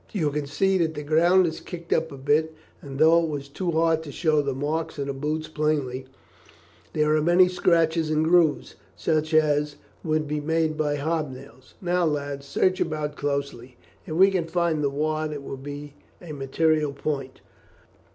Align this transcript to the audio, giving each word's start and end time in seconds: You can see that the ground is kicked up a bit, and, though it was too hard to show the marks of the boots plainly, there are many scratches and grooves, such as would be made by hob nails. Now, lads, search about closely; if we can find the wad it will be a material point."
You 0.13 0.31
can 0.31 0.47
see 0.47 0.79
that 0.79 0.95
the 0.95 1.03
ground 1.03 1.45
is 1.45 1.59
kicked 1.59 1.93
up 1.93 2.11
a 2.11 2.17
bit, 2.17 2.55
and, 2.81 2.97
though 2.97 3.21
it 3.21 3.29
was 3.29 3.47
too 3.47 3.69
hard 3.69 4.01
to 4.01 4.11
show 4.11 4.41
the 4.41 4.55
marks 4.55 4.97
of 4.97 5.05
the 5.05 5.13
boots 5.13 5.47
plainly, 5.47 6.07
there 6.93 7.15
are 7.15 7.21
many 7.21 7.47
scratches 7.47 8.09
and 8.09 8.23
grooves, 8.23 8.73
such 8.95 9.31
as 9.31 9.75
would 10.03 10.27
be 10.27 10.41
made 10.41 10.75
by 10.75 10.95
hob 10.95 11.29
nails. 11.31 11.75
Now, 11.83 12.05
lads, 12.05 12.47
search 12.47 12.81
about 12.81 13.15
closely; 13.15 13.77
if 14.07 14.15
we 14.15 14.31
can 14.31 14.47
find 14.47 14.83
the 14.83 14.89
wad 14.89 15.31
it 15.33 15.43
will 15.43 15.55
be 15.55 15.93
a 16.19 16.31
material 16.31 16.93
point." 16.93 17.41